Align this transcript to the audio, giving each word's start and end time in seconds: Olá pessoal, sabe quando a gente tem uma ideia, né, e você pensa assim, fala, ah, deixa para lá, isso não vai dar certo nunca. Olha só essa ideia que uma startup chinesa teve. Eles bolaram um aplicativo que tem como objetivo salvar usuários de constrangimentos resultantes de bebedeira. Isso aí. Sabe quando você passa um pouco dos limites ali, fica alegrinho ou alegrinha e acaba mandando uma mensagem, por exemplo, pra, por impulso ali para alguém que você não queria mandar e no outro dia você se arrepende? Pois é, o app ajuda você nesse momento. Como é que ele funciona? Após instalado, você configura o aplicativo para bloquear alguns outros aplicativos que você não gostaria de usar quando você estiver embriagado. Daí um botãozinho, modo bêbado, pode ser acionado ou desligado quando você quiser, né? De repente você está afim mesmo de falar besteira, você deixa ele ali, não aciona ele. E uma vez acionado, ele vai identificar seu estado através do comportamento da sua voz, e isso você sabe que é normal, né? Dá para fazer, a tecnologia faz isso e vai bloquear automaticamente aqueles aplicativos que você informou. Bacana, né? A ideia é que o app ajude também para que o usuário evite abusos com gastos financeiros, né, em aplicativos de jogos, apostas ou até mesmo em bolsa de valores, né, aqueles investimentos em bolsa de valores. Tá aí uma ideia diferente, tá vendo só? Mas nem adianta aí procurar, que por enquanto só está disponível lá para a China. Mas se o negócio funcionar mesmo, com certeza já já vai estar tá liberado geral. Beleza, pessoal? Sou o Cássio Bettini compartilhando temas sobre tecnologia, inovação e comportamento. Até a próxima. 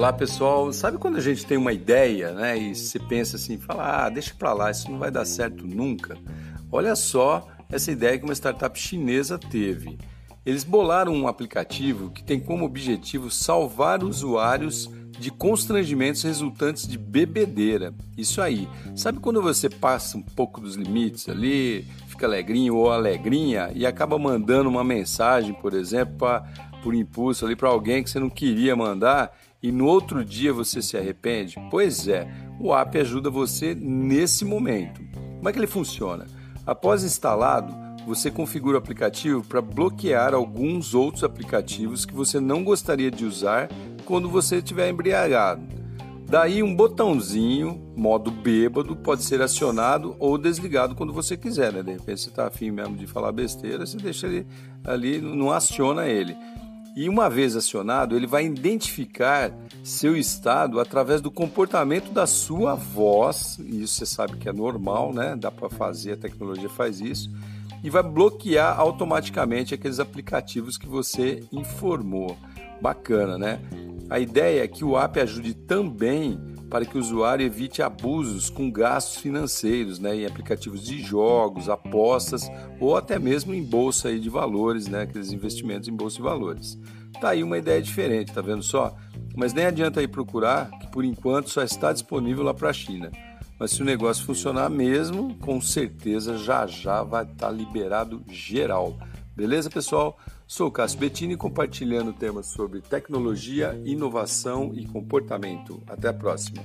Olá 0.00 0.14
pessoal, 0.14 0.72
sabe 0.72 0.96
quando 0.96 1.18
a 1.18 1.20
gente 1.20 1.44
tem 1.44 1.58
uma 1.58 1.74
ideia, 1.74 2.32
né, 2.32 2.56
e 2.56 2.74
você 2.74 2.98
pensa 2.98 3.36
assim, 3.36 3.58
fala, 3.58 4.06
ah, 4.06 4.08
deixa 4.08 4.32
para 4.32 4.54
lá, 4.54 4.70
isso 4.70 4.90
não 4.90 4.98
vai 4.98 5.10
dar 5.10 5.26
certo 5.26 5.66
nunca. 5.66 6.16
Olha 6.72 6.96
só 6.96 7.46
essa 7.68 7.92
ideia 7.92 8.16
que 8.18 8.24
uma 8.24 8.32
startup 8.32 8.80
chinesa 8.80 9.38
teve. 9.38 9.98
Eles 10.46 10.64
bolaram 10.64 11.12
um 11.12 11.28
aplicativo 11.28 12.08
que 12.08 12.24
tem 12.24 12.40
como 12.40 12.64
objetivo 12.64 13.30
salvar 13.30 14.02
usuários 14.02 14.90
de 15.18 15.30
constrangimentos 15.30 16.22
resultantes 16.22 16.88
de 16.88 16.96
bebedeira. 16.96 17.92
Isso 18.16 18.40
aí. 18.40 18.66
Sabe 18.96 19.20
quando 19.20 19.42
você 19.42 19.68
passa 19.68 20.16
um 20.16 20.22
pouco 20.22 20.62
dos 20.62 20.76
limites 20.76 21.28
ali, 21.28 21.86
fica 22.06 22.24
alegrinho 22.24 22.74
ou 22.74 22.90
alegrinha 22.90 23.70
e 23.74 23.84
acaba 23.84 24.18
mandando 24.18 24.70
uma 24.70 24.82
mensagem, 24.82 25.52
por 25.52 25.74
exemplo, 25.74 26.16
pra, 26.16 26.40
por 26.82 26.94
impulso 26.94 27.44
ali 27.44 27.54
para 27.54 27.68
alguém 27.68 28.02
que 28.02 28.08
você 28.08 28.18
não 28.18 28.30
queria 28.30 28.74
mandar 28.74 29.30
e 29.62 29.70
no 29.70 29.86
outro 29.86 30.24
dia 30.24 30.52
você 30.52 30.80
se 30.80 30.96
arrepende? 30.96 31.56
Pois 31.70 32.08
é, 32.08 32.28
o 32.58 32.74
app 32.74 32.98
ajuda 32.98 33.30
você 33.30 33.74
nesse 33.74 34.44
momento. 34.44 35.00
Como 35.36 35.48
é 35.48 35.52
que 35.52 35.58
ele 35.58 35.66
funciona? 35.66 36.26
Após 36.66 37.04
instalado, 37.04 37.74
você 38.06 38.30
configura 38.30 38.76
o 38.76 38.78
aplicativo 38.78 39.44
para 39.44 39.60
bloquear 39.60 40.34
alguns 40.34 40.94
outros 40.94 41.24
aplicativos 41.24 42.04
que 42.04 42.14
você 42.14 42.40
não 42.40 42.64
gostaria 42.64 43.10
de 43.10 43.24
usar 43.24 43.68
quando 44.04 44.28
você 44.28 44.56
estiver 44.56 44.88
embriagado. 44.88 45.62
Daí 46.30 46.62
um 46.62 46.74
botãozinho, 46.74 47.92
modo 47.96 48.30
bêbado, 48.30 48.94
pode 48.94 49.24
ser 49.24 49.42
acionado 49.42 50.14
ou 50.18 50.38
desligado 50.38 50.94
quando 50.94 51.12
você 51.12 51.36
quiser, 51.36 51.72
né? 51.72 51.82
De 51.82 51.90
repente 51.90 52.20
você 52.20 52.28
está 52.28 52.46
afim 52.46 52.70
mesmo 52.70 52.96
de 52.96 53.06
falar 53.06 53.32
besteira, 53.32 53.84
você 53.84 53.96
deixa 53.96 54.28
ele 54.28 54.46
ali, 54.84 55.20
não 55.20 55.50
aciona 55.50 56.06
ele. 56.06 56.36
E 56.96 57.08
uma 57.08 57.30
vez 57.30 57.54
acionado, 57.54 58.16
ele 58.16 58.26
vai 58.26 58.44
identificar 58.44 59.52
seu 59.84 60.16
estado 60.16 60.80
através 60.80 61.20
do 61.20 61.30
comportamento 61.30 62.10
da 62.12 62.26
sua 62.26 62.74
voz, 62.74 63.58
e 63.60 63.82
isso 63.82 63.94
você 63.94 64.06
sabe 64.06 64.36
que 64.36 64.48
é 64.48 64.52
normal, 64.52 65.12
né? 65.12 65.36
Dá 65.36 65.50
para 65.50 65.68
fazer, 65.68 66.12
a 66.12 66.16
tecnologia 66.16 66.68
faz 66.68 67.00
isso 67.00 67.30
e 67.82 67.88
vai 67.88 68.02
bloquear 68.02 68.78
automaticamente 68.78 69.74
aqueles 69.74 69.98
aplicativos 69.98 70.76
que 70.76 70.86
você 70.86 71.42
informou. 71.50 72.36
Bacana, 72.80 73.38
né? 73.38 73.60
A 74.08 74.18
ideia 74.18 74.64
é 74.64 74.68
que 74.68 74.84
o 74.84 74.98
app 74.98 75.20
ajude 75.20 75.54
também 75.54 76.40
para 76.70 76.86
que 76.86 76.96
o 76.96 77.00
usuário 77.00 77.44
evite 77.44 77.82
abusos 77.82 78.48
com 78.48 78.70
gastos 78.70 79.20
financeiros, 79.20 79.98
né, 79.98 80.14
em 80.14 80.24
aplicativos 80.24 80.86
de 80.86 81.02
jogos, 81.02 81.68
apostas 81.68 82.48
ou 82.78 82.96
até 82.96 83.18
mesmo 83.18 83.52
em 83.52 83.62
bolsa 83.62 84.16
de 84.16 84.30
valores, 84.30 84.86
né, 84.86 85.02
aqueles 85.02 85.32
investimentos 85.32 85.88
em 85.88 85.92
bolsa 85.92 86.16
de 86.16 86.22
valores. 86.22 86.78
Tá 87.20 87.30
aí 87.30 87.42
uma 87.42 87.58
ideia 87.58 87.82
diferente, 87.82 88.32
tá 88.32 88.40
vendo 88.40 88.62
só? 88.62 88.94
Mas 89.36 89.52
nem 89.52 89.66
adianta 89.66 89.98
aí 89.98 90.06
procurar, 90.06 90.70
que 90.78 90.86
por 90.86 91.04
enquanto 91.04 91.50
só 91.50 91.62
está 91.62 91.92
disponível 91.92 92.44
lá 92.44 92.54
para 92.54 92.70
a 92.70 92.72
China. 92.72 93.10
Mas 93.58 93.72
se 93.72 93.82
o 93.82 93.84
negócio 93.84 94.24
funcionar 94.24 94.70
mesmo, 94.70 95.34
com 95.38 95.60
certeza 95.60 96.38
já 96.38 96.66
já 96.66 97.02
vai 97.02 97.24
estar 97.24 97.48
tá 97.48 97.52
liberado 97.52 98.22
geral. 98.26 98.96
Beleza, 99.34 99.70
pessoal? 99.70 100.18
Sou 100.46 100.68
o 100.68 100.70
Cássio 100.70 100.98
Bettini 100.98 101.36
compartilhando 101.36 102.12
temas 102.12 102.46
sobre 102.46 102.80
tecnologia, 102.80 103.80
inovação 103.84 104.72
e 104.74 104.86
comportamento. 104.86 105.82
Até 105.86 106.08
a 106.08 106.12
próxima. 106.12 106.62